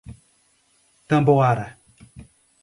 [1.07, 1.77] Tamboara